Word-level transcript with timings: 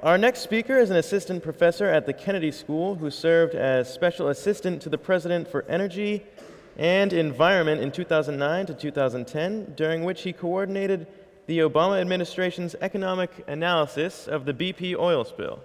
Our 0.00 0.16
next 0.16 0.42
speaker 0.42 0.78
is 0.78 0.90
an 0.90 0.96
assistant 0.96 1.42
professor 1.42 1.86
at 1.86 2.06
the 2.06 2.12
Kennedy 2.12 2.52
School 2.52 2.94
who 2.94 3.10
served 3.10 3.56
as 3.56 3.92
special 3.92 4.28
assistant 4.28 4.80
to 4.82 4.88
the 4.88 4.96
president 4.96 5.48
for 5.48 5.64
energy 5.68 6.22
and 6.76 7.12
environment 7.12 7.80
in 7.80 7.90
2009 7.90 8.66
to 8.66 8.74
2010, 8.74 9.72
during 9.74 10.04
which 10.04 10.22
he 10.22 10.32
coordinated 10.32 11.08
the 11.46 11.58
Obama 11.58 12.00
administration's 12.00 12.76
economic 12.80 13.44
analysis 13.48 14.28
of 14.28 14.44
the 14.44 14.54
BP 14.54 14.96
oil 14.96 15.24
spill. 15.24 15.58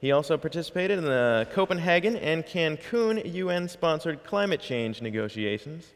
He 0.00 0.10
also 0.10 0.38
participated 0.38 0.96
in 0.96 1.04
the 1.04 1.46
Copenhagen 1.52 2.16
and 2.16 2.46
Cancun 2.46 3.30
UN 3.34 3.68
sponsored 3.68 4.24
climate 4.24 4.62
change 4.62 5.02
negotiations, 5.02 5.92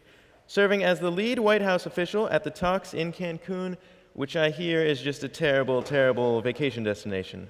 serving 0.46 0.84
as 0.84 1.00
the 1.00 1.10
lead 1.10 1.38
White 1.38 1.62
House 1.62 1.86
official 1.86 2.28
at 2.28 2.44
the 2.44 2.50
talks 2.50 2.92
in 2.92 3.10
Cancun, 3.10 3.78
which 4.12 4.36
I 4.36 4.50
hear 4.50 4.82
is 4.82 5.00
just 5.00 5.24
a 5.24 5.28
terrible, 5.28 5.82
terrible 5.82 6.42
vacation 6.42 6.84
destination. 6.84 7.48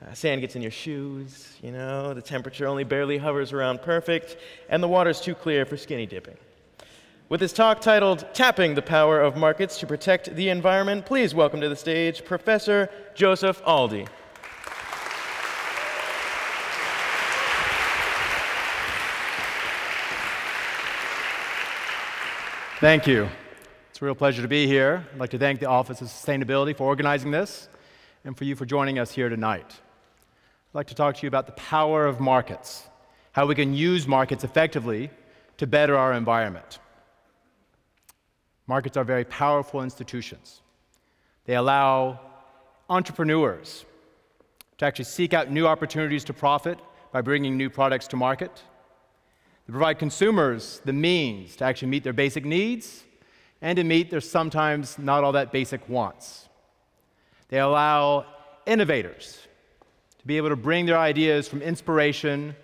Uh, 0.00 0.14
sand 0.14 0.40
gets 0.40 0.54
in 0.54 0.62
your 0.62 0.70
shoes, 0.70 1.56
you 1.60 1.72
know, 1.72 2.14
the 2.14 2.22
temperature 2.22 2.66
only 2.68 2.84
barely 2.84 3.18
hovers 3.18 3.52
around 3.52 3.82
perfect, 3.82 4.36
and 4.68 4.80
the 4.80 4.86
water's 4.86 5.20
too 5.20 5.34
clear 5.34 5.66
for 5.66 5.76
skinny 5.76 6.06
dipping. 6.06 6.36
With 7.28 7.40
his 7.40 7.52
talk 7.52 7.80
titled 7.80 8.24
Tapping 8.32 8.74
the 8.74 8.82
Power 8.82 9.20
of 9.20 9.36
Markets 9.36 9.78
to 9.80 9.86
Protect 9.86 10.34
the 10.36 10.50
Environment, 10.50 11.04
please 11.04 11.34
welcome 11.34 11.60
to 11.60 11.68
the 11.68 11.76
stage 11.76 12.24
Professor 12.24 12.88
Joseph 13.14 13.60
Aldy. 13.64 14.06
Thank 22.80 23.08
you. 23.08 23.28
It's 23.90 24.00
a 24.00 24.04
real 24.04 24.14
pleasure 24.14 24.42
to 24.42 24.48
be 24.48 24.68
here. 24.68 25.04
I'd 25.12 25.18
like 25.18 25.30
to 25.30 25.38
thank 25.38 25.58
the 25.58 25.66
Office 25.66 26.00
of 26.00 26.06
Sustainability 26.06 26.76
for 26.76 26.84
organizing 26.84 27.32
this 27.32 27.68
and 28.24 28.36
for 28.38 28.44
you 28.44 28.54
for 28.54 28.64
joining 28.64 29.00
us 29.00 29.10
here 29.10 29.28
tonight. 29.28 29.74
I'd 30.68 30.74
like 30.74 30.86
to 30.88 30.94
talk 30.94 31.16
to 31.16 31.22
you 31.22 31.28
about 31.28 31.46
the 31.46 31.52
power 31.52 32.04
of 32.04 32.20
markets, 32.20 32.86
how 33.32 33.46
we 33.46 33.54
can 33.54 33.72
use 33.72 34.06
markets 34.06 34.44
effectively 34.44 35.08
to 35.56 35.66
better 35.66 35.96
our 35.96 36.12
environment. 36.12 36.78
Markets 38.66 38.98
are 38.98 39.04
very 39.04 39.24
powerful 39.24 39.82
institutions. 39.82 40.60
They 41.46 41.54
allow 41.54 42.20
entrepreneurs 42.90 43.86
to 44.76 44.84
actually 44.84 45.06
seek 45.06 45.32
out 45.32 45.50
new 45.50 45.66
opportunities 45.66 46.22
to 46.24 46.34
profit 46.34 46.78
by 47.12 47.22
bringing 47.22 47.56
new 47.56 47.70
products 47.70 48.06
to 48.08 48.16
market. 48.16 48.62
They 49.66 49.70
provide 49.70 49.98
consumers 49.98 50.82
the 50.84 50.92
means 50.92 51.56
to 51.56 51.64
actually 51.64 51.88
meet 51.88 52.04
their 52.04 52.12
basic 52.12 52.44
needs 52.44 53.04
and 53.62 53.76
to 53.76 53.84
meet 53.84 54.10
their 54.10 54.20
sometimes 54.20 54.98
not 54.98 55.24
all 55.24 55.32
that 55.32 55.50
basic 55.50 55.88
wants. 55.88 56.46
They 57.48 57.58
allow 57.58 58.26
innovators 58.66 59.47
to 60.18 60.26
be 60.26 60.36
able 60.36 60.48
to 60.48 60.56
bring 60.56 60.86
their 60.86 60.98
ideas 60.98 61.48
from 61.48 61.62
inspiration 61.62 62.54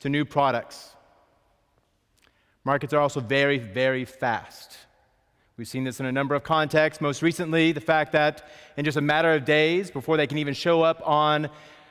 to 0.00 0.08
new 0.08 0.24
products. 0.24 0.94
Markets 2.64 2.92
are 2.92 3.00
also 3.00 3.20
very, 3.20 3.58
very 3.58 4.04
fast. 4.04 4.78
We've 5.56 5.68
seen 5.68 5.84
this 5.84 6.00
in 6.00 6.06
a 6.06 6.12
number 6.12 6.34
of 6.34 6.42
contexts. 6.42 7.00
Most 7.00 7.22
recently, 7.22 7.72
the 7.72 7.80
fact 7.80 8.12
that 8.12 8.50
in 8.76 8.84
just 8.84 8.98
a 8.98 9.00
matter 9.00 9.32
of 9.32 9.44
days, 9.44 9.90
before 9.90 10.16
they 10.16 10.26
can 10.26 10.36
even 10.36 10.52
show 10.52 10.82
up 10.82 11.00
on 11.06 11.48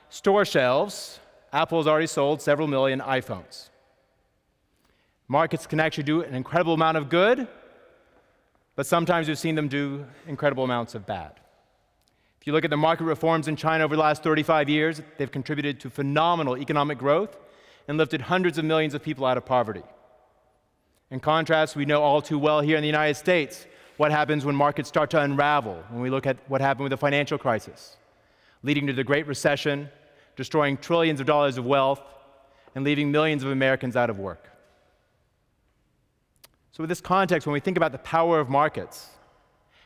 store 0.10 0.46
shelves, 0.46 1.20
Apple 1.52 1.80
has 1.80 1.88
already 1.88 2.08
sold 2.08 2.42
several 2.42 2.68
million 2.68 3.00
iPhones. 3.00 3.70
Markets 5.28 5.66
can 5.66 5.80
actually 5.80 6.04
do 6.04 6.22
an 6.22 6.36
incredible 6.36 6.74
amount 6.74 6.98
of 6.98 7.10
good, 7.10 7.48
but 8.76 8.86
sometimes 8.86 9.28
we've 9.28 9.40
seen 9.40 9.56
them 9.56 9.68
do 9.68 10.06
incredible 10.28 10.64
amounts 10.64 10.94
of 10.94 11.06
bad. 11.08 11.40
If 12.46 12.50
you 12.50 12.54
look 12.54 12.64
at 12.64 12.70
the 12.70 12.78
market 12.78 13.06
reforms 13.06 13.48
in 13.48 13.56
China 13.56 13.86
over 13.86 13.96
the 13.96 14.04
last 14.04 14.22
35 14.22 14.70
years, 14.70 15.02
they've 15.18 15.32
contributed 15.32 15.80
to 15.80 15.90
phenomenal 15.90 16.56
economic 16.56 17.00
growth 17.00 17.36
and 17.88 17.98
lifted 17.98 18.22
hundreds 18.22 18.60
of 18.60 18.66
millions 18.66 18.94
of 18.94 19.02
people 19.02 19.26
out 19.26 19.36
of 19.36 19.48
poverty. 19.48 19.82
In 21.10 21.20
contrast, 21.20 21.76
we 21.76 21.86
know 21.86 22.04
all 22.04 22.22
too 22.22 22.38
well 22.38 22.62
here 22.62 22.78
in 22.78 22.84
the 22.84 22.88
United 22.88 23.16
States 23.16 23.66
what 23.98 24.12
happens 24.12 24.46
when 24.46 24.56
markets 24.56 24.88
start 24.88 25.10
to 25.10 25.22
unravel, 25.22 25.84
when 25.90 26.04
we 26.04 26.12
look 26.12 26.28
at 26.28 26.38
what 26.48 26.62
happened 26.62 26.84
with 26.84 26.92
the 26.92 26.98
financial 26.98 27.40
crisis, 27.40 27.98
leading 28.62 28.86
to 28.86 28.94
the 28.94 29.04
Great 29.04 29.26
Recession, 29.26 29.90
destroying 30.36 30.78
trillions 30.78 31.20
of 31.20 31.26
dollars 31.26 31.58
of 31.58 31.66
wealth, 31.66 32.02
and 32.76 32.86
leaving 32.86 33.12
millions 33.12 33.42
of 33.42 33.50
Americans 33.50 33.96
out 33.96 34.12
of 34.12 34.20
work. 34.20 34.52
So, 36.74 36.84
with 36.84 36.90
this 36.90 37.02
context, 37.02 37.48
when 37.48 37.54
we 37.54 37.60
think 37.60 37.76
about 37.76 37.92
the 37.92 37.98
power 37.98 38.40
of 38.40 38.50
markets, 38.50 39.10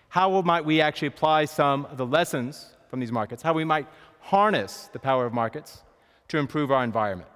how 0.10 0.42
might 0.42 0.66
we 0.66 0.82
actually 0.82 1.08
apply 1.08 1.46
some 1.46 1.86
of 1.86 1.98
the 1.98 2.06
lessons 2.06 2.76
from 2.90 3.00
these 3.00 3.12
markets, 3.12 3.42
how 3.42 3.54
we 3.54 3.64
might 3.64 3.88
harness 4.20 4.90
the 4.92 5.00
power 5.00 5.26
of 5.26 5.34
markets 5.34 5.84
to 6.28 6.38
improve 6.38 6.72
our 6.72 6.84
environment. 6.84 7.30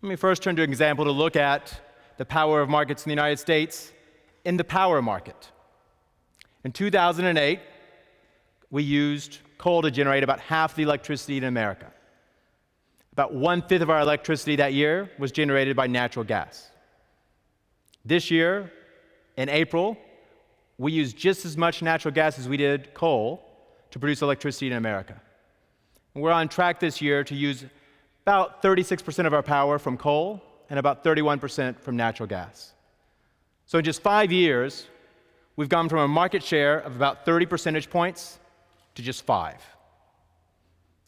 Let 0.00 0.08
me 0.08 0.16
first 0.16 0.42
turn 0.42 0.56
to 0.56 0.62
an 0.62 0.68
example 0.68 1.04
to 1.04 1.12
look 1.12 1.36
at 1.36 1.80
the 2.16 2.24
power 2.24 2.60
of 2.60 2.68
markets 2.68 3.04
in 3.04 3.10
the 3.10 3.14
United 3.14 3.38
States 3.38 3.92
in 4.44 4.56
the 4.56 4.64
power 4.64 5.00
market. 5.00 5.50
In 6.64 6.72
2008, 6.72 7.60
we 8.70 8.82
used 8.82 9.38
coal 9.58 9.82
to 9.82 9.90
generate 9.90 10.24
about 10.24 10.40
half 10.40 10.74
the 10.74 10.82
electricity 10.82 11.36
in 11.36 11.44
America. 11.44 11.92
About 13.12 13.34
one 13.34 13.62
fifth 13.62 13.82
of 13.82 13.90
our 13.90 14.00
electricity 14.00 14.56
that 14.56 14.72
year 14.72 15.10
was 15.18 15.30
generated 15.30 15.76
by 15.76 15.86
natural 15.86 16.24
gas. 16.24 16.70
This 18.04 18.30
year, 18.30 18.72
in 19.36 19.48
April, 19.48 19.96
we 20.82 20.90
use 20.90 21.12
just 21.12 21.44
as 21.44 21.56
much 21.56 21.80
natural 21.80 22.12
gas 22.12 22.40
as 22.40 22.48
we 22.48 22.56
did 22.56 22.92
coal 22.92 23.40
to 23.92 24.00
produce 24.00 24.20
electricity 24.20 24.66
in 24.66 24.72
America. 24.72 25.14
And 26.14 26.24
we're 26.24 26.32
on 26.32 26.48
track 26.48 26.80
this 26.80 27.00
year 27.00 27.22
to 27.22 27.36
use 27.36 27.64
about 28.24 28.62
36% 28.62 29.26
of 29.26 29.32
our 29.32 29.44
power 29.44 29.78
from 29.78 29.96
coal 29.96 30.42
and 30.68 30.80
about 30.80 31.04
31% 31.04 31.78
from 31.78 31.96
natural 31.96 32.26
gas. 32.26 32.72
So 33.66 33.78
in 33.78 33.84
just 33.84 34.02
five 34.02 34.32
years, 34.32 34.88
we've 35.54 35.68
gone 35.68 35.88
from 35.88 36.00
a 36.00 36.08
market 36.08 36.42
share 36.42 36.80
of 36.80 36.96
about 36.96 37.24
30 37.24 37.46
percentage 37.46 37.88
points 37.88 38.40
to 38.96 39.02
just 39.02 39.24
five. 39.24 39.62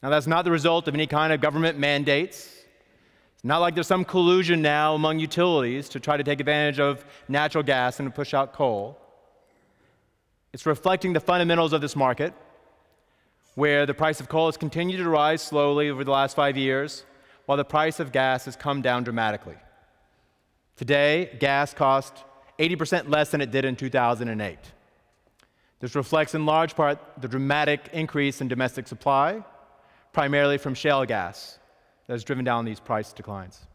Now, 0.04 0.10
that's 0.10 0.28
not 0.28 0.44
the 0.44 0.52
result 0.52 0.86
of 0.86 0.94
any 0.94 1.08
kind 1.08 1.32
of 1.32 1.40
government 1.40 1.80
mandates. 1.80 2.46
It's 3.34 3.44
not 3.44 3.58
like 3.58 3.74
there's 3.74 3.88
some 3.88 4.04
collusion 4.04 4.62
now 4.62 4.94
among 4.94 5.18
utilities 5.18 5.88
to 5.88 5.98
try 5.98 6.16
to 6.16 6.22
take 6.22 6.38
advantage 6.38 6.78
of 6.78 7.04
natural 7.26 7.64
gas 7.64 7.98
and 7.98 8.14
push 8.14 8.34
out 8.34 8.52
coal. 8.52 9.00
It's 10.54 10.66
reflecting 10.66 11.14
the 11.14 11.20
fundamentals 11.20 11.72
of 11.72 11.80
this 11.80 11.96
market, 11.96 12.32
where 13.56 13.86
the 13.86 13.92
price 13.92 14.20
of 14.20 14.28
coal 14.28 14.46
has 14.46 14.56
continued 14.56 14.98
to 14.98 15.08
rise 15.08 15.42
slowly 15.42 15.90
over 15.90 16.04
the 16.04 16.12
last 16.12 16.36
five 16.36 16.56
years, 16.56 17.04
while 17.46 17.58
the 17.58 17.64
price 17.64 17.98
of 17.98 18.12
gas 18.12 18.44
has 18.44 18.54
come 18.54 18.80
down 18.80 19.02
dramatically. 19.02 19.56
Today, 20.76 21.36
gas 21.40 21.74
costs 21.74 22.22
80% 22.60 23.08
less 23.08 23.32
than 23.32 23.40
it 23.40 23.50
did 23.50 23.64
in 23.64 23.74
2008. 23.74 24.58
This 25.80 25.96
reflects 25.96 26.36
in 26.36 26.46
large 26.46 26.76
part 26.76 27.00
the 27.20 27.26
dramatic 27.26 27.88
increase 27.92 28.40
in 28.40 28.46
domestic 28.46 28.86
supply, 28.86 29.42
primarily 30.12 30.56
from 30.56 30.74
shale 30.74 31.04
gas, 31.04 31.58
that 32.06 32.12
has 32.12 32.22
driven 32.22 32.44
down 32.44 32.64
these 32.64 32.78
price 32.78 33.12
declines. 33.12 33.66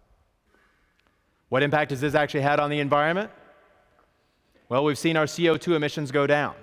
What 1.49 1.61
impact 1.61 1.91
has 1.91 1.99
this 1.99 2.15
actually 2.15 2.39
had 2.39 2.57
on 2.61 2.69
the 2.69 2.79
environment? 2.79 3.31
Well, 4.69 4.85
we've 4.85 4.97
seen 4.97 5.17
our 5.17 5.25
CO2 5.25 5.75
emissions 5.75 6.09
go 6.11 6.25
down. 6.25 6.55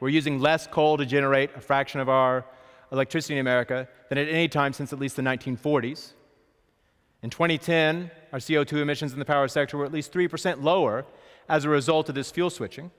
We're 0.00 0.08
using 0.08 0.40
less 0.40 0.66
coal 0.66 0.96
to 0.96 1.04
generate 1.04 1.50
a 1.54 1.60
fraction 1.60 2.00
of 2.00 2.08
our 2.08 2.44
electricity 2.90 3.34
in 3.34 3.40
America 3.40 3.86
than 4.08 4.18
at 4.18 4.28
any 4.28 4.48
time 4.48 4.72
since 4.72 4.92
at 4.92 4.98
least 4.98 5.16
the 5.16 5.22
1940s. 5.22 6.12
In 7.22 7.28
2010, 7.28 8.10
our 8.32 8.38
CO2 8.38 8.80
emissions 8.80 9.12
in 9.12 9.18
the 9.18 9.24
power 9.24 9.46
sector 9.46 9.76
were 9.76 9.84
at 9.84 9.92
least 9.92 10.12
3% 10.12 10.62
lower 10.62 11.04
as 11.48 11.64
a 11.64 11.68
result 11.68 12.08
of 12.08 12.14
this 12.14 12.30
fuel 12.30 12.48
switching. 12.48 12.90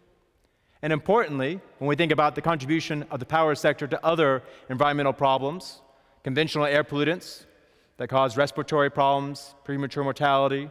And 0.84 0.94
importantly, 0.94 1.60
when 1.80 1.88
we 1.88 1.96
think 1.96 2.12
about 2.12 2.36
the 2.36 2.42
contribution 2.42 3.04
of 3.10 3.20
the 3.20 3.26
power 3.26 3.56
sector 3.56 3.88
to 3.88 4.06
other 4.06 4.44
environmental 4.70 5.14
problems, 5.14 5.82
conventional 6.24 6.66
air 6.66 6.84
pollutants 6.84 7.46
that 7.98 8.10
cause 8.10 8.38
respiratory 8.38 8.92
problems, 8.92 9.56
premature 9.64 10.04
mortality, 10.04 10.70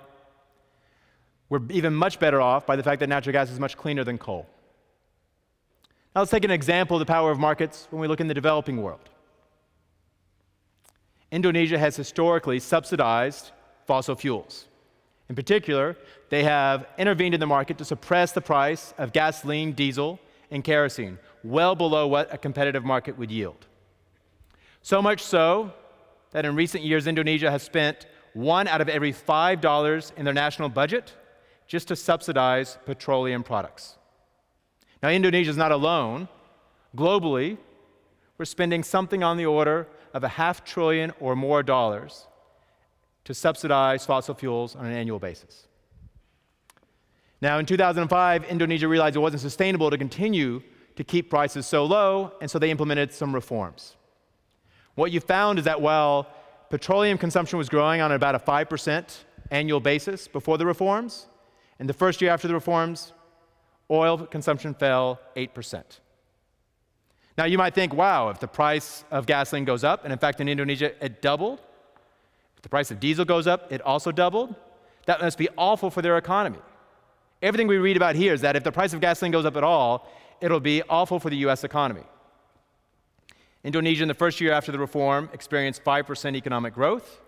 we're 1.49 1.61
even 1.71 1.93
much 1.95 2.21
better 2.21 2.41
off 2.41 2.67
by 2.67 2.77
the 2.77 2.83
fact 2.83 3.01
that 3.01 3.09
natural 3.09 3.33
gas 3.33 3.51
is 3.51 3.59
much 3.59 3.77
cleaner 3.77 4.05
than 4.05 4.17
coal. 4.17 4.47
Now 6.15 6.23
let's 6.23 6.31
take 6.31 6.45
an 6.45 6.51
example 6.51 6.97
of 6.97 7.01
the 7.01 7.07
power 7.07 7.31
of 7.31 7.39
markets 7.39 7.87
when 7.91 8.01
we 8.01 8.09
look 8.09 8.21
in 8.21 8.27
the 8.27 8.35
developing 8.35 8.83
world. 8.83 9.09
Indonesia 11.31 11.79
has 11.79 11.95
historically 11.95 12.59
subsidized 12.59 13.53
fossil 13.87 14.17
fuels. 14.17 14.67
In 15.29 15.37
particular, 15.37 15.97
they 16.29 16.43
have 16.43 16.87
intervened 16.99 17.35
in 17.35 17.41
the 17.41 17.47
market 17.47 17.79
to 17.79 17.85
suppress 17.85 18.33
the 18.33 18.41
price 18.41 18.93
of 18.99 19.13
gasoline, 19.13 19.73
diesel, 19.73 20.19
and 20.51 20.65
kerosene, 20.65 21.19
well 21.45 21.77
below 21.77 22.09
what 22.09 22.35
a 22.35 22.39
competitive 22.39 22.85
market 22.85 23.17
would 23.17 23.31
yield. 23.31 23.67
So 24.83 25.01
much 25.01 25.23
so 25.23 25.73
that 26.33 26.45
in 26.45 26.57
recent 26.57 26.83
years, 26.83 27.07
Indonesia 27.07 27.49
has 27.49 27.63
spent 27.63 28.07
one 28.33 28.67
out 28.67 28.81
of 28.81 28.89
every 28.89 29.13
five 29.13 29.61
dollars 29.61 30.13
in 30.17 30.25
their 30.25 30.35
national 30.35 30.69
budget 30.69 31.15
just 31.69 31.87
to 31.89 31.95
subsidize 31.95 32.79
petroleum 32.85 33.45
products. 33.45 33.97
Now, 35.03 35.09
Indonesia 35.11 35.51
is 35.51 35.57
not 35.57 35.73
alone. 35.73 36.29
Globally, 36.97 37.57
we're 38.39 38.45
spending 38.45 38.83
something 38.83 39.23
on 39.23 39.37
the 39.37 39.47
order 39.47 39.87
of 40.13 40.25
a 40.25 40.29
half 40.29 40.65
trillion 40.65 41.13
or 41.21 41.37
more 41.37 41.63
dollars 41.63 42.27
to 43.25 43.35
subsidize 43.35 44.05
fossil 44.05 44.35
fuels 44.35 44.75
on 44.75 44.87
an 44.87 44.93
annual 44.93 45.19
basis. 45.19 45.67
Now, 47.43 47.59
in 47.59 47.67
2005, 47.67 48.45
Indonesia 48.45 48.89
realized 48.89 49.17
it 49.17 49.21
wasn't 49.21 49.41
sustainable 49.41 49.91
to 49.91 49.97
continue 49.97 50.63
to 50.97 51.05
keep 51.05 51.31
prices 51.31 51.67
so 51.67 51.85
low, 51.85 52.33
and 52.41 52.51
so 52.51 52.59
they 52.59 52.71
implemented 52.71 53.13
some 53.13 53.35
reforms. 53.35 53.97
What 54.95 55.13
you 55.13 55.21
found 55.21 55.59
is 55.59 55.65
that 55.65 55.81
while 55.81 56.27
petroleum 56.69 57.17
consumption 57.17 57.59
was 57.59 57.69
growing 57.69 58.01
on 58.01 58.13
about 58.13 58.35
a 58.35 58.39
5% 58.39 59.19
annual 59.51 59.81
basis 59.81 60.29
before 60.29 60.59
the 60.59 60.67
reforms, 60.67 61.27
in 61.79 61.87
the 61.87 61.95
first 61.95 62.21
year 62.21 62.31
after 62.31 62.47
the 62.49 62.55
reforms, 62.55 63.13
oil 63.91 64.19
consumption 64.19 64.75
fell 64.75 65.21
8%. 65.37 65.83
Now, 67.37 67.45
you 67.47 67.59
might 67.59 67.75
think, 67.75 67.95
wow, 67.95 68.29
if 68.29 68.39
the 68.39 68.49
price 68.49 69.05
of 69.11 69.27
gasoline 69.27 69.65
goes 69.65 69.83
up, 69.85 70.05
and 70.05 70.13
in 70.13 70.19
fact, 70.19 70.41
in 70.41 70.49
Indonesia, 70.49 70.93
it 71.05 71.23
doubled, 71.23 71.61
if 72.57 72.63
the 72.63 72.69
price 72.69 72.91
of 72.91 73.01
diesel 73.01 73.25
goes 73.25 73.47
up, 73.47 73.73
it 73.73 73.81
also 73.81 74.13
doubled, 74.13 74.55
that 75.07 75.21
must 75.21 75.39
be 75.39 75.49
awful 75.57 75.91
for 75.91 76.03
their 76.03 76.19
economy. 76.19 76.59
Everything 77.43 77.67
we 77.67 77.79
read 77.79 77.97
about 77.97 78.17
here 78.17 78.35
is 78.35 78.43
that 78.43 78.57
if 78.57 78.65
the 78.65 78.73
price 78.73 78.93
of 78.93 79.01
gasoline 79.01 79.33
goes 79.33 79.47
up 79.47 79.57
at 79.57 79.65
all, 79.65 80.07
it'll 80.41 80.61
be 80.61 80.83
awful 80.91 81.19
for 81.19 81.31
the 81.31 81.39
US 81.39 81.65
economy. 81.65 82.05
Indonesia, 83.65 84.03
in 84.03 84.09
the 84.09 84.15
first 84.15 84.41
year 84.41 84.53
after 84.53 84.73
the 84.73 84.79
reform, 84.79 85.29
experienced 85.33 85.83
5% 85.85 86.37
economic 86.37 86.75
growth, 86.75 87.21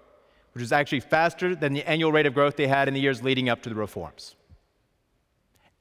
which 0.52 0.60
was 0.60 0.72
actually 0.72 1.00
faster 1.00 1.54
than 1.54 1.72
the 1.72 1.88
annual 1.88 2.12
rate 2.12 2.26
of 2.26 2.34
growth 2.34 2.56
they 2.56 2.66
had 2.66 2.88
in 2.88 2.94
the 2.94 3.00
years 3.00 3.22
leading 3.22 3.48
up 3.48 3.62
to 3.62 3.68
the 3.68 3.74
reforms. 3.74 4.36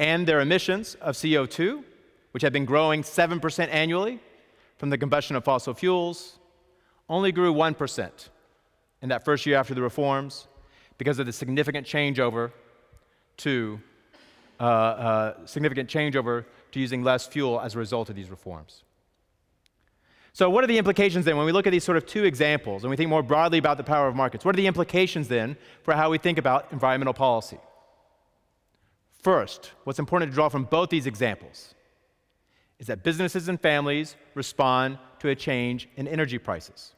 And 0.01 0.25
their 0.25 0.41
emissions 0.41 0.95
of 0.95 1.13
CO2, 1.13 1.83
which 2.31 2.41
had 2.41 2.51
been 2.51 2.65
growing 2.65 3.03
7% 3.03 3.67
annually 3.69 4.19
from 4.79 4.89
the 4.89 4.97
combustion 4.97 5.35
of 5.35 5.43
fossil 5.43 5.75
fuels, 5.75 6.39
only 7.07 7.31
grew 7.31 7.53
1% 7.53 8.29
in 9.03 9.09
that 9.09 9.23
first 9.23 9.45
year 9.45 9.57
after 9.57 9.75
the 9.75 9.81
reforms 9.83 10.47
because 10.97 11.19
of 11.19 11.27
the 11.27 11.31
significant 11.31 11.85
changeover 11.85 12.51
to 13.37 13.79
uh, 14.59 14.63
uh, 14.63 15.45
significant 15.45 15.87
changeover 15.87 16.45
to 16.71 16.79
using 16.79 17.03
less 17.03 17.27
fuel 17.27 17.61
as 17.61 17.75
a 17.75 17.77
result 17.77 18.09
of 18.09 18.15
these 18.15 18.31
reforms. 18.31 18.83
So, 20.33 20.49
what 20.49 20.63
are 20.63 20.67
the 20.67 20.79
implications 20.79 21.25
then 21.25 21.37
when 21.37 21.45
we 21.45 21.51
look 21.51 21.67
at 21.67 21.71
these 21.71 21.83
sort 21.83 21.97
of 21.97 22.07
two 22.07 22.23
examples 22.23 22.83
and 22.83 22.89
we 22.89 22.97
think 22.97 23.09
more 23.11 23.21
broadly 23.21 23.59
about 23.59 23.77
the 23.77 23.83
power 23.83 24.07
of 24.07 24.15
markets? 24.15 24.45
What 24.45 24.55
are 24.55 24.57
the 24.57 24.65
implications 24.65 25.27
then 25.27 25.57
for 25.83 25.93
how 25.93 26.09
we 26.09 26.17
think 26.17 26.39
about 26.39 26.71
environmental 26.71 27.13
policy? 27.13 27.59
First, 29.21 29.71
what's 29.83 29.99
important 29.99 30.31
to 30.31 30.35
draw 30.35 30.49
from 30.49 30.63
both 30.65 30.89
these 30.89 31.05
examples 31.05 31.75
is 32.79 32.87
that 32.87 33.03
businesses 33.03 33.47
and 33.47 33.61
families 33.61 34.15
respond 34.33 34.97
to 35.19 35.29
a 35.29 35.35
change 35.35 35.87
in 35.95 36.07
energy 36.07 36.39
prices. 36.39 36.93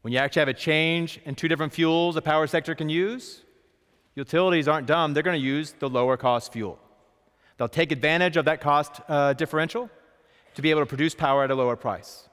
When 0.00 0.12
you 0.12 0.18
actually 0.18 0.40
have 0.40 0.48
a 0.48 0.54
change 0.54 1.20
in 1.26 1.34
two 1.34 1.48
different 1.48 1.72
fuels 1.72 2.14
the 2.14 2.22
power 2.22 2.46
sector 2.46 2.74
can 2.74 2.88
use, 2.88 3.42
utilities 4.14 4.66
aren't 4.66 4.86
dumb, 4.86 5.12
they're 5.12 5.22
going 5.22 5.38
to 5.38 5.46
use 5.46 5.74
the 5.78 5.88
lower 5.88 6.16
cost 6.16 6.52
fuel. 6.54 6.78
They'll 7.58 7.68
take 7.68 7.92
advantage 7.92 8.38
of 8.38 8.46
that 8.46 8.62
cost 8.62 9.02
uh, 9.08 9.34
differential 9.34 9.90
to 10.54 10.62
be 10.62 10.70
able 10.70 10.80
to 10.80 10.86
produce 10.86 11.14
power 11.14 11.44
at 11.44 11.50
a 11.50 11.54
lower 11.54 11.76
price. 11.76 12.28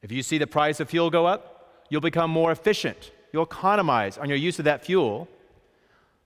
If 0.00 0.10
you 0.10 0.22
see 0.22 0.38
the 0.38 0.46
price 0.46 0.80
of 0.80 0.88
fuel 0.88 1.10
go 1.10 1.26
up, 1.26 1.84
you'll 1.90 2.00
become 2.00 2.30
more 2.30 2.50
efficient. 2.50 3.12
You'll 3.32 3.44
economize 3.44 4.16
on 4.16 4.30
your 4.30 4.38
use 4.38 4.58
of 4.58 4.64
that 4.64 4.84
fuel 4.84 5.28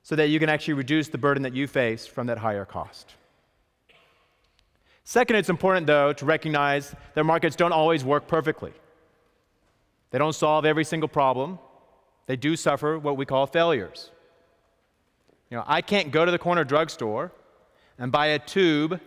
so 0.02 0.16
that 0.16 0.28
you 0.28 0.38
can 0.38 0.48
actually 0.48 0.74
reduce 0.74 1.08
the 1.08 1.18
burden 1.18 1.42
that 1.44 1.54
you 1.54 1.66
face 1.66 2.06
from 2.06 2.26
that 2.26 2.38
higher 2.38 2.64
cost. 2.64 3.14
Second, 5.04 5.36
it's 5.36 5.48
important, 5.48 5.86
though, 5.86 6.12
to 6.12 6.24
recognize 6.24 6.94
that 7.14 7.24
markets 7.24 7.56
don't 7.56 7.72
always 7.72 8.04
work 8.04 8.26
perfectly. 8.26 8.72
They 10.10 10.18
don't 10.18 10.34
solve 10.34 10.64
every 10.64 10.84
single 10.84 11.08
problem. 11.08 11.58
They 12.26 12.36
do 12.36 12.56
suffer 12.56 12.98
what 12.98 13.16
we 13.16 13.26
call 13.26 13.46
failures. 13.46 14.10
You 15.50 15.56
know, 15.56 15.64
I 15.66 15.82
can't 15.82 16.10
go 16.10 16.24
to 16.24 16.30
the 16.30 16.38
corner 16.38 16.64
drugstore 16.64 17.32
and 17.98 18.12
buy 18.12 18.28
a 18.28 18.38
tube 18.38 19.00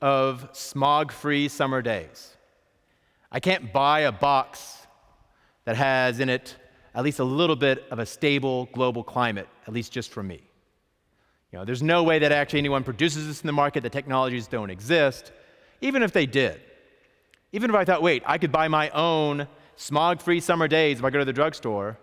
of 0.00 0.48
smog 0.52 1.12
free 1.12 1.48
summer 1.48 1.82
days. 1.82 2.36
I 3.30 3.40
can't 3.40 3.72
buy 3.72 4.00
a 4.00 4.12
box 4.12 4.86
that 5.64 5.76
has 5.76 6.20
in 6.20 6.28
it 6.28 6.56
at 6.98 7.04
least 7.04 7.20
a 7.20 7.24
little 7.24 7.54
bit 7.54 7.86
of 7.92 8.00
a 8.00 8.04
stable 8.04 8.68
global 8.72 9.04
climate, 9.04 9.48
at 9.68 9.72
least 9.72 9.92
just 9.92 10.10
for 10.10 10.20
me. 10.20 10.42
You 11.52 11.60
know, 11.60 11.64
there's 11.64 11.82
no 11.82 12.02
way 12.02 12.18
that 12.18 12.32
actually 12.32 12.58
anyone 12.58 12.82
produces 12.82 13.24
this 13.28 13.40
in 13.40 13.46
the 13.46 13.52
market, 13.52 13.84
the 13.84 13.88
technologies 13.88 14.48
don't 14.48 14.68
exist, 14.68 15.30
even 15.80 16.02
if 16.02 16.10
they 16.10 16.26
did. 16.26 16.60
Even 17.52 17.70
if 17.70 17.76
I 17.76 17.84
thought, 17.84 18.02
wait, 18.02 18.24
I 18.26 18.36
could 18.36 18.50
buy 18.50 18.66
my 18.66 18.90
own 18.90 19.46
smog 19.76 20.20
free 20.20 20.40
summer 20.40 20.66
days 20.66 20.98
if 20.98 21.04
I 21.04 21.10
go 21.10 21.20
to 21.20 21.24
the 21.24 21.32
drugstore, 21.32 21.96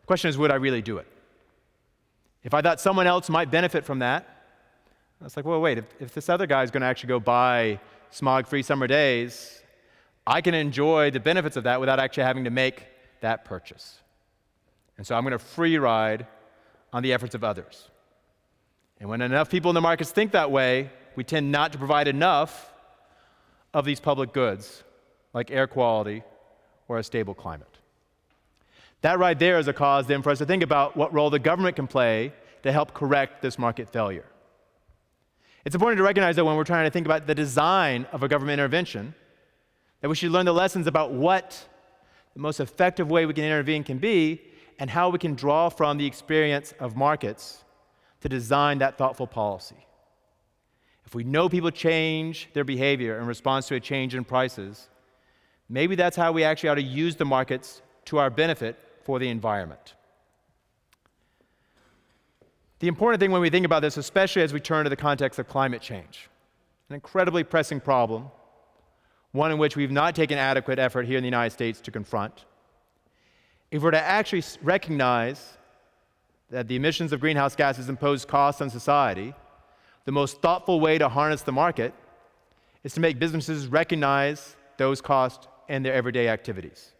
the 0.00 0.06
question 0.06 0.28
is, 0.28 0.36
would 0.36 0.50
I 0.50 0.56
really 0.56 0.82
do 0.82 0.98
it? 0.98 1.06
If 2.42 2.52
I 2.52 2.62
thought 2.62 2.80
someone 2.80 3.06
else 3.06 3.30
might 3.30 3.48
benefit 3.48 3.84
from 3.84 4.00
that, 4.00 4.26
I 5.20 5.24
was 5.24 5.36
like, 5.36 5.46
well, 5.46 5.60
wait, 5.60 5.78
if, 5.78 5.84
if 6.00 6.12
this 6.12 6.28
other 6.28 6.48
guy 6.48 6.64
is 6.64 6.72
going 6.72 6.80
to 6.80 6.88
actually 6.88 7.10
go 7.10 7.20
buy 7.20 7.78
smog 8.10 8.48
free 8.48 8.64
summer 8.64 8.88
days, 8.88 9.62
I 10.26 10.40
can 10.40 10.52
enjoy 10.52 11.12
the 11.12 11.20
benefits 11.20 11.56
of 11.56 11.62
that 11.62 11.78
without 11.78 12.00
actually 12.00 12.24
having 12.24 12.42
to 12.42 12.50
make 12.50 12.88
that 13.20 13.44
purchase. 13.44 14.00
And 14.98 15.06
so 15.06 15.14
I'm 15.14 15.22
going 15.22 15.32
to 15.32 15.38
free 15.38 15.76
ride 15.78 16.26
on 16.92 17.02
the 17.02 17.12
efforts 17.12 17.34
of 17.34 17.44
others. 17.44 17.88
And 18.98 19.08
when 19.08 19.20
enough 19.20 19.50
people 19.50 19.70
in 19.70 19.74
the 19.74 19.80
markets 19.80 20.10
think 20.10 20.32
that 20.32 20.50
way, 20.50 20.90
we 21.16 21.24
tend 21.24 21.52
not 21.52 21.72
to 21.72 21.78
provide 21.78 22.08
enough 22.08 22.72
of 23.74 23.84
these 23.84 24.00
public 24.00 24.32
goods, 24.32 24.82
like 25.34 25.50
air 25.50 25.66
quality 25.66 26.22
or 26.88 26.98
a 26.98 27.04
stable 27.04 27.34
climate. 27.34 27.68
That 29.02 29.18
right 29.18 29.38
there 29.38 29.58
is 29.58 29.68
a 29.68 29.72
cause 29.72 30.06
then 30.06 30.22
for 30.22 30.30
us 30.30 30.38
to 30.38 30.46
think 30.46 30.62
about 30.62 30.96
what 30.96 31.12
role 31.12 31.30
the 31.30 31.38
government 31.38 31.76
can 31.76 31.86
play 31.86 32.32
to 32.62 32.72
help 32.72 32.94
correct 32.94 33.42
this 33.42 33.58
market 33.58 33.88
failure. 33.90 34.24
It's 35.64 35.74
important 35.74 35.98
to 35.98 36.04
recognize 36.04 36.36
that 36.36 36.44
when 36.44 36.56
we're 36.56 36.64
trying 36.64 36.86
to 36.86 36.90
think 36.90 37.06
about 37.06 37.26
the 37.26 37.34
design 37.34 38.06
of 38.12 38.22
a 38.22 38.28
government 38.28 38.54
intervention, 38.54 39.14
that 40.00 40.08
we 40.08 40.16
should 40.16 40.30
learn 40.30 40.46
the 40.46 40.54
lessons 40.54 40.86
about 40.86 41.12
what 41.12 41.68
the 42.34 42.40
most 42.40 42.60
effective 42.60 43.10
way 43.10 43.26
we 43.26 43.34
can 43.34 43.44
intervene 43.44 43.84
can 43.84 43.98
be 43.98 44.40
and 44.78 44.90
how 44.90 45.08
we 45.08 45.18
can 45.18 45.34
draw 45.34 45.68
from 45.68 45.98
the 45.98 46.06
experience 46.06 46.74
of 46.78 46.96
markets 46.96 47.64
to 48.20 48.28
design 48.28 48.78
that 48.78 48.98
thoughtful 48.98 49.26
policy. 49.26 49.86
If 51.06 51.14
we 51.14 51.24
know 51.24 51.48
people 51.48 51.70
change 51.70 52.48
their 52.52 52.64
behavior 52.64 53.18
in 53.18 53.26
response 53.26 53.68
to 53.68 53.76
a 53.76 53.80
change 53.80 54.14
in 54.14 54.24
prices, 54.24 54.88
maybe 55.68 55.94
that's 55.94 56.16
how 56.16 56.32
we 56.32 56.42
actually 56.42 56.68
ought 56.68 56.74
to 56.74 56.82
use 56.82 57.16
the 57.16 57.24
markets 57.24 57.80
to 58.06 58.18
our 58.18 58.30
benefit 58.30 58.76
for 59.04 59.18
the 59.18 59.28
environment. 59.28 59.94
The 62.78 62.88
important 62.88 63.20
thing 63.20 63.30
when 63.30 63.40
we 63.40 63.50
think 63.50 63.64
about 63.64 63.80
this, 63.80 63.96
especially 63.96 64.42
as 64.42 64.52
we 64.52 64.60
turn 64.60 64.84
to 64.84 64.90
the 64.90 64.96
context 64.96 65.38
of 65.38 65.48
climate 65.48 65.80
change, 65.80 66.28
an 66.88 66.94
incredibly 66.94 67.42
pressing 67.42 67.80
problem, 67.80 68.26
one 69.32 69.50
in 69.50 69.58
which 69.58 69.76
we've 69.76 69.90
not 69.90 70.14
taken 70.14 70.38
adequate 70.38 70.78
effort 70.78 71.06
here 71.06 71.16
in 71.16 71.22
the 71.22 71.28
United 71.28 71.50
States 71.50 71.80
to 71.80 71.90
confront. 71.90 72.44
If 73.70 73.82
we're 73.82 73.90
to 73.90 74.00
actually 74.00 74.44
recognize 74.62 75.56
that 76.50 76.68
the 76.68 76.76
emissions 76.76 77.12
of 77.12 77.20
greenhouse 77.20 77.56
gases 77.56 77.88
impose 77.88 78.24
costs 78.24 78.60
on 78.60 78.70
society, 78.70 79.34
the 80.04 80.12
most 80.12 80.40
thoughtful 80.40 80.80
way 80.80 80.98
to 80.98 81.08
harness 81.08 81.42
the 81.42 81.52
market 81.52 81.92
is 82.84 82.94
to 82.94 83.00
make 83.00 83.18
businesses 83.18 83.66
recognize 83.66 84.54
those 84.76 85.00
costs 85.00 85.48
in 85.68 85.82
their 85.82 85.92
everyday 85.92 86.28
activities. 86.28 86.92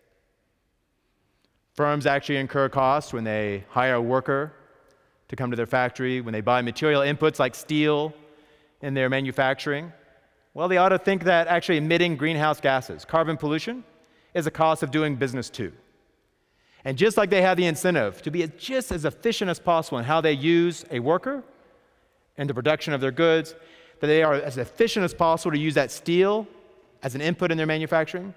Firms 1.74 2.06
actually 2.06 2.38
incur 2.38 2.68
costs 2.68 3.12
when 3.12 3.22
they 3.22 3.64
hire 3.68 3.94
a 3.94 4.02
worker 4.02 4.52
to 5.28 5.36
come 5.36 5.50
to 5.50 5.56
their 5.56 5.66
factory, 5.66 6.20
when 6.20 6.32
they 6.32 6.40
buy 6.40 6.62
material 6.62 7.02
inputs 7.02 7.38
like 7.38 7.54
steel 7.54 8.12
in 8.82 8.94
their 8.94 9.08
manufacturing, 9.08 9.92
well, 10.54 10.68
they 10.68 10.78
ought 10.78 10.88
to 10.88 10.98
think 10.98 11.24
that 11.24 11.48
actually 11.48 11.76
emitting 11.76 12.16
greenhouse 12.16 12.60
gases, 12.60 13.04
carbon 13.04 13.36
pollution, 13.36 13.84
is 14.34 14.46
a 14.46 14.50
cost 14.50 14.82
of 14.82 14.90
doing 14.90 15.14
business 15.14 15.50
too. 15.50 15.72
And 16.86 16.96
just 16.96 17.16
like 17.16 17.30
they 17.30 17.42
have 17.42 17.56
the 17.56 17.66
incentive 17.66 18.22
to 18.22 18.30
be 18.30 18.46
just 18.58 18.92
as 18.92 19.04
efficient 19.04 19.50
as 19.50 19.58
possible 19.58 19.98
in 19.98 20.04
how 20.04 20.20
they 20.20 20.30
use 20.30 20.84
a 20.92 21.00
worker 21.00 21.42
in 22.36 22.46
the 22.46 22.54
production 22.54 22.92
of 22.92 23.00
their 23.00 23.10
goods, 23.10 23.56
that 23.98 24.06
they 24.06 24.22
are 24.22 24.34
as 24.34 24.56
efficient 24.56 25.02
as 25.02 25.12
possible 25.12 25.50
to 25.50 25.58
use 25.58 25.74
that 25.74 25.90
steel 25.90 26.46
as 27.02 27.16
an 27.16 27.20
input 27.20 27.50
in 27.50 27.56
their 27.56 27.66
manufacturing, 27.66 28.32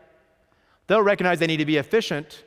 they'll 0.87 1.03
recognize 1.03 1.37
they 1.37 1.45
need 1.45 1.57
to 1.57 1.65
be 1.65 1.77
efficient 1.77 2.43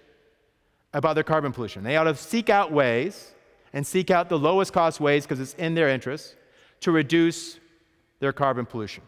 about 0.92 1.14
their 1.14 1.22
carbon 1.22 1.52
pollution. 1.52 1.84
They 1.84 1.96
ought 1.96 2.04
to 2.04 2.16
seek 2.16 2.50
out 2.50 2.72
ways 2.72 3.30
and 3.72 3.86
seek 3.86 4.10
out 4.10 4.28
the 4.28 4.38
lowest 4.38 4.72
cost 4.72 4.98
ways, 4.98 5.24
because 5.24 5.38
it's 5.38 5.54
in 5.54 5.74
their 5.74 5.88
interest, 5.88 6.34
to 6.80 6.90
reduce 6.90 7.60
their 8.18 8.32
carbon 8.32 8.66
pollution. 8.66 9.04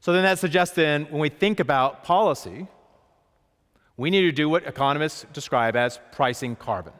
So 0.00 0.14
then 0.14 0.22
that 0.22 0.38
suggests 0.38 0.74
then 0.74 1.04
when 1.10 1.20
we 1.20 1.28
think 1.28 1.60
about 1.60 2.02
policy, 2.02 2.66
we 3.96 4.10
need 4.10 4.22
to 4.22 4.32
do 4.32 4.48
what 4.48 4.66
economists 4.66 5.24
describe 5.32 5.76
as 5.76 5.98
pricing 6.12 6.56
carbon. 6.56 6.92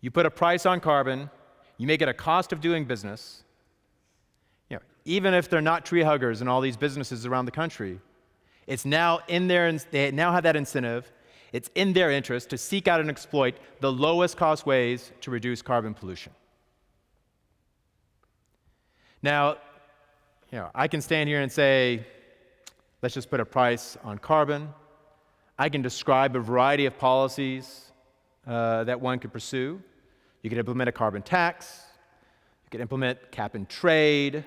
You 0.00 0.10
put 0.10 0.26
a 0.26 0.30
price 0.30 0.66
on 0.66 0.80
carbon, 0.80 1.30
you 1.78 1.86
make 1.86 2.02
it 2.02 2.08
a 2.08 2.14
cost 2.14 2.52
of 2.52 2.60
doing 2.60 2.84
business. 2.84 3.44
You 4.68 4.76
know, 4.76 4.82
even 5.04 5.34
if 5.34 5.48
they're 5.48 5.60
not 5.60 5.86
tree 5.86 6.02
huggers 6.02 6.42
in 6.42 6.48
all 6.48 6.60
these 6.60 6.76
businesses 6.76 7.24
around 7.26 7.44
the 7.44 7.52
country, 7.52 8.00
it's 8.66 8.84
now 8.84 9.20
in 9.28 9.46
their, 9.46 9.72
they 9.72 10.10
now 10.10 10.32
have 10.32 10.42
that 10.42 10.56
incentive. 10.56 11.12
It's 11.52 11.70
in 11.74 11.92
their 11.92 12.10
interest 12.10 12.50
to 12.50 12.58
seek 12.58 12.88
out 12.88 13.00
and 13.00 13.10
exploit 13.10 13.54
the 13.80 13.92
lowest 13.92 14.36
cost 14.36 14.66
ways 14.66 15.12
to 15.20 15.30
reduce 15.30 15.62
carbon 15.62 15.94
pollution. 15.94 16.32
Now, 19.22 19.58
you 20.50 20.58
know, 20.58 20.70
I 20.74 20.88
can 20.88 21.00
stand 21.00 21.28
here 21.28 21.40
and 21.40 21.50
say, 21.50 22.06
let's 23.02 23.14
just 23.14 23.30
put 23.30 23.40
a 23.40 23.44
price 23.44 23.96
on 24.04 24.18
carbon. 24.18 24.72
I 25.58 25.68
can 25.68 25.82
describe 25.82 26.34
a 26.36 26.40
variety 26.40 26.86
of 26.86 26.96
policies 26.98 27.92
uh, 28.46 28.84
that 28.84 29.00
one 29.00 29.18
could 29.18 29.32
pursue. 29.32 29.82
You 30.42 30.50
could 30.50 30.58
implement 30.58 30.88
a 30.88 30.92
carbon 30.92 31.22
tax. 31.22 31.82
You 32.64 32.70
could 32.70 32.80
implement 32.80 33.30
cap 33.30 33.54
and 33.54 33.68
trade. 33.68 34.44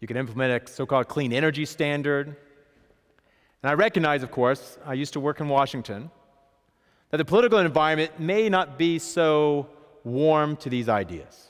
You 0.00 0.08
could 0.08 0.16
implement 0.16 0.68
a 0.68 0.72
so 0.72 0.86
called 0.86 1.08
clean 1.08 1.32
energy 1.32 1.64
standard. 1.64 2.28
And 2.28 3.70
I 3.70 3.74
recognize, 3.74 4.22
of 4.22 4.30
course, 4.30 4.78
I 4.84 4.94
used 4.94 5.12
to 5.14 5.20
work 5.20 5.40
in 5.40 5.48
Washington, 5.48 6.10
that 7.10 7.16
the 7.16 7.24
political 7.24 7.58
environment 7.58 8.18
may 8.18 8.48
not 8.48 8.78
be 8.78 8.98
so 8.98 9.68
warm 10.02 10.56
to 10.58 10.68
these 10.68 10.88
ideas. 10.88 11.48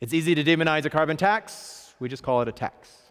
It's 0.00 0.14
easy 0.14 0.34
to 0.34 0.44
demonize 0.44 0.84
a 0.84 0.90
carbon 0.90 1.16
tax, 1.16 1.94
we 2.00 2.08
just 2.08 2.22
call 2.22 2.42
it 2.42 2.48
a 2.48 2.52
tax. 2.52 3.03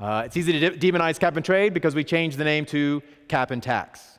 Uh, 0.00 0.22
it's 0.26 0.36
easy 0.36 0.52
to 0.52 0.70
de- 0.70 0.92
demonize 0.92 1.18
cap 1.18 1.36
and 1.36 1.44
trade 1.44 1.72
because 1.72 1.94
we 1.94 2.02
changed 2.02 2.36
the 2.36 2.44
name 2.44 2.64
to 2.66 3.02
cap 3.28 3.50
and 3.50 3.62
tax. 3.62 4.18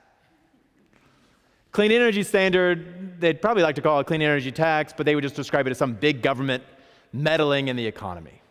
Clean 1.72 1.91
energy 1.91 2.24
standard, 2.24 3.20
they'd 3.20 3.41
probably 3.41 3.62
like 3.62 3.75
to 3.75 3.82
call 3.82 4.00
it 4.00 4.08
clean 4.08 4.22
energy 4.22 4.51
tax, 4.51 4.94
but 4.96 5.05
they 5.05 5.13
would 5.13 5.24
just 5.24 5.36
describe 5.36 5.67
it 5.67 5.72
as 5.72 5.77
some 5.77 5.94
big 5.94 6.22
government 6.22 6.63
meddling 7.12 7.67
in 7.67 7.75
the 7.75 7.86
economy. 7.86 8.41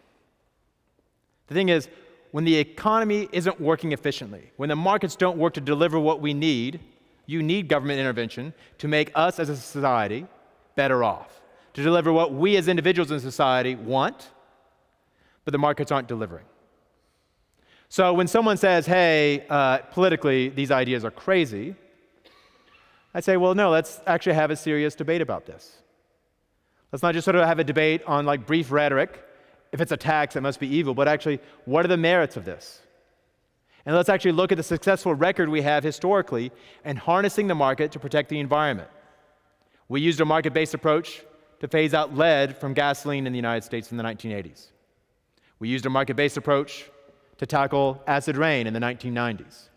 The 1.47 1.55
thing 1.55 1.71
is, 1.71 1.89
when 2.33 2.45
the 2.45 2.57
economy 2.57 3.29
isn't 3.33 3.61
working 3.61 3.93
efficiently, 3.93 4.51
when 4.57 4.69
the 4.69 4.77
markets 4.77 5.17
don't 5.17 5.39
work 5.39 5.55
to 5.55 5.61
deliver 5.61 5.99
what 5.99 6.21
we 6.21 6.35
need, 6.35 6.81
you 7.27 7.43
need 7.43 7.69
government 7.69 7.99
intervention 7.99 8.53
to 8.79 8.89
make 8.89 9.11
us 9.15 9.39
as 9.39 9.49
a 9.49 9.57
society 9.57 10.27
better 10.75 11.03
off, 11.03 11.41
to 11.75 11.83
deliver 11.83 12.13
what 12.13 12.35
we 12.35 12.57
as 12.57 12.69
individuals 12.69 13.11
in 13.11 13.21
society 13.21 13.75
want, 13.75 14.31
but 15.45 15.53
the 15.53 15.59
markets 15.59 15.91
aren't 15.91 16.09
delivering. 16.09 16.45
So 17.89 18.13
when 18.13 18.27
someone 18.27 18.57
says, 18.57 18.87
hey, 18.87 19.47
uh, 19.49 19.79
politically, 19.79 20.49
these 20.49 20.71
ideas 20.71 21.05
are 21.05 21.11
crazy, 21.11 21.77
I 23.15 23.21
say, 23.21 23.37
well, 23.37 23.55
no, 23.55 23.71
let's 23.71 24.01
actually 24.07 24.35
have 24.35 24.51
a 24.51 24.57
serious 24.57 24.95
debate 24.95 25.23
about 25.23 25.47
this. 25.47 25.79
Let's 26.91 27.03
not 27.03 27.15
just 27.15 27.25
sort 27.25 27.37
of 27.37 27.47
have 27.47 27.59
a 27.59 27.65
debate 27.65 28.03
on 28.07 28.27
like 28.27 28.47
brief 28.47 28.71
rhetoric. 28.73 29.23
If 29.73 29.81
it's 29.81 29.93
a 29.93 29.97
tax, 29.97 30.37
it 30.37 30.41
must 30.41 30.61
be 30.61 30.69
evil, 30.69 30.95
but 30.95 31.09
actually, 31.09 31.41
what 31.65 31.85
are 31.85 31.89
the 31.89 31.97
merits 31.97 32.37
of 32.37 32.45
this? 32.45 32.83
And 33.87 33.95
let's 33.95 34.09
actually 34.09 34.33
look 34.33 34.51
at 34.51 34.57
the 34.57 34.63
successful 34.63 35.15
record 35.15 35.49
we 35.49 35.63
have 35.63 35.85
historically 35.85 36.51
in 36.85 36.97
harnessing 36.97 37.49
the 37.49 37.55
market 37.55 37.93
to 37.93 37.99
protect 37.99 38.29
the 38.29 38.41
environment. 38.41 38.89
We 39.89 40.01
used 40.01 40.21
a 40.21 40.25
market 40.25 40.55
based 40.55 40.75
approach 40.75 41.23
to 41.61 41.69
phase 41.69 41.95
out 41.95 42.17
lead 42.17 42.57
from 42.57 42.75
gasoline 42.75 43.27
in 43.27 43.33
the 43.33 43.39
United 43.39 43.65
States 43.65 43.91
in 43.91 43.97
the 43.97 44.03
1980s. 44.03 44.69
We 45.59 45.69
used 45.69 45.87
a 45.87 45.91
market 45.91 46.17
based 46.17 46.37
approach 46.37 46.91
to 47.39 47.47
tackle 47.47 48.03
acid 48.07 48.37
rain 48.37 48.67
in 48.67 48.75
the 48.75 48.81
1990s. 48.81 49.69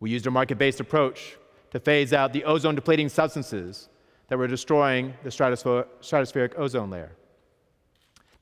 We 0.00 0.10
used 0.10 0.26
a 0.26 0.30
market 0.30 0.58
based 0.58 0.80
approach 0.80 1.36
to 1.70 1.80
phase 1.80 2.12
out 2.12 2.32
the 2.32 2.44
ozone 2.44 2.74
depleting 2.74 3.08
substances 3.08 3.88
that 4.28 4.38
were 4.38 4.46
destroying 4.46 5.14
the 5.22 5.30
stratospheric 5.30 6.58
ozone 6.58 6.90
layer. 6.90 7.12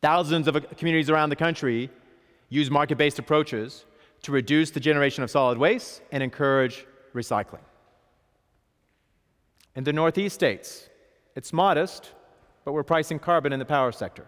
Thousands 0.01 0.49
of 0.49 0.77
communities 0.77 1.11
around 1.11 1.31
the 1.31 1.37
country 1.37 1.91
use 2.49 2.71
market 2.71 2.99
based 2.99 3.19
approaches 3.19 3.85
to 4.23 4.33
reduce 4.33 4.71
the 4.71 4.81
generation 4.81 5.23
of 5.23 5.31
solid 5.31 5.59
waste 5.59 6.03
and 6.13 6.23
encourage 6.23 6.87
recycling. 7.15 7.61
In 9.77 9.85
the 9.85 9.93
Northeast 9.93 10.35
states, 10.35 10.89
it's 11.35 11.53
modest, 11.53 12.13
but 12.65 12.73
we're 12.73 12.85
pricing 12.85 13.19
carbon 13.19 13.53
in 13.53 13.59
the 13.59 13.65
power 13.65 13.93
sector. 13.93 14.27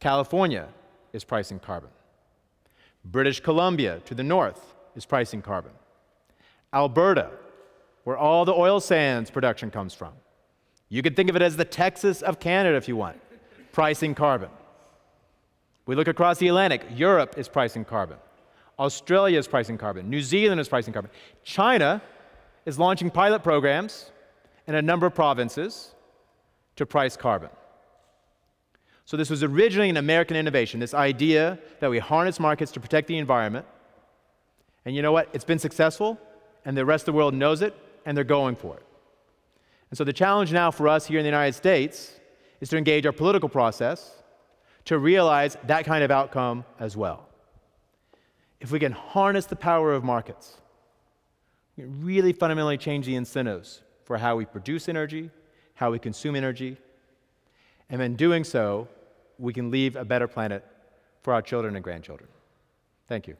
California 0.00 0.68
is 1.12 1.22
pricing 1.22 1.58
carbon. 1.58 1.90
British 3.04 3.40
Columbia 3.40 4.00
to 4.04 4.14
the 4.14 4.22
north 4.22 4.74
is 4.94 5.04
pricing 5.04 5.42
carbon. 5.42 5.72
Alberta, 6.72 7.30
where 8.04 8.16
all 8.16 8.44
the 8.44 8.54
oil 8.54 8.80
sands 8.80 9.30
production 9.30 9.70
comes 9.70 9.94
from. 9.94 10.12
You 10.88 11.02
could 11.02 11.16
think 11.16 11.30
of 11.30 11.36
it 11.36 11.42
as 11.42 11.56
the 11.56 11.64
Texas 11.64 12.22
of 12.22 12.38
Canada 12.38 12.76
if 12.76 12.88
you 12.88 12.96
want, 12.96 13.20
pricing 13.72 14.14
carbon. 14.14 14.50
We 15.86 15.94
look 15.94 16.08
across 16.08 16.38
the 16.38 16.48
Atlantic, 16.48 16.82
Europe 16.94 17.34
is 17.36 17.48
pricing 17.48 17.84
carbon. 17.84 18.18
Australia 18.78 19.38
is 19.38 19.48
pricing 19.48 19.78
carbon. 19.78 20.08
New 20.08 20.22
Zealand 20.22 20.60
is 20.60 20.68
pricing 20.68 20.92
carbon. 20.92 21.10
China 21.44 22.00
is 22.66 22.78
launching 22.78 23.10
pilot 23.10 23.42
programs 23.42 24.10
in 24.66 24.74
a 24.74 24.82
number 24.82 25.06
of 25.06 25.14
provinces 25.14 25.94
to 26.76 26.86
price 26.86 27.16
carbon. 27.16 27.50
So, 29.04 29.16
this 29.16 29.30
was 29.30 29.42
originally 29.42 29.90
an 29.90 29.96
American 29.96 30.36
innovation, 30.36 30.80
this 30.80 30.94
idea 30.94 31.58
that 31.80 31.90
we 31.90 31.98
harness 31.98 32.38
markets 32.38 32.72
to 32.72 32.80
protect 32.80 33.08
the 33.08 33.18
environment. 33.18 33.66
And 34.84 34.94
you 34.94 35.02
know 35.02 35.12
what? 35.12 35.28
It's 35.32 35.44
been 35.44 35.58
successful, 35.58 36.18
and 36.64 36.76
the 36.76 36.84
rest 36.84 37.02
of 37.02 37.06
the 37.06 37.16
world 37.16 37.34
knows 37.34 37.62
it, 37.62 37.74
and 38.06 38.16
they're 38.16 38.24
going 38.24 38.56
for 38.56 38.76
it. 38.76 38.86
And 39.90 39.98
so, 39.98 40.04
the 40.04 40.12
challenge 40.12 40.52
now 40.52 40.70
for 40.70 40.88
us 40.88 41.06
here 41.06 41.18
in 41.18 41.24
the 41.24 41.28
United 41.28 41.54
States 41.54 42.18
is 42.60 42.68
to 42.68 42.76
engage 42.76 43.04
our 43.06 43.12
political 43.12 43.48
process 43.48 44.22
to 44.84 44.98
realize 44.98 45.56
that 45.66 45.84
kind 45.84 46.02
of 46.02 46.10
outcome 46.10 46.64
as 46.78 46.96
well. 46.96 47.28
If 48.60 48.70
we 48.70 48.78
can 48.78 48.92
harness 48.92 49.46
the 49.46 49.56
power 49.56 49.92
of 49.92 50.04
markets, 50.04 50.58
we 51.76 51.84
can 51.84 52.04
really 52.04 52.32
fundamentally 52.32 52.78
change 52.78 53.06
the 53.06 53.16
incentives 53.16 53.82
for 54.04 54.18
how 54.18 54.36
we 54.36 54.44
produce 54.44 54.88
energy, 54.88 55.30
how 55.74 55.90
we 55.90 55.98
consume 55.98 56.36
energy, 56.36 56.76
and 57.92 58.00
in 58.00 58.16
doing 58.16 58.42
so, 58.42 58.88
we 59.38 59.52
can 59.52 59.70
leave 59.70 59.96
a 59.96 60.04
better 60.04 60.26
planet 60.26 60.64
for 61.22 61.34
our 61.34 61.42
children 61.42 61.76
and 61.76 61.84
grandchildren. 61.84 62.28
Thank 63.06 63.28
you. 63.28 63.36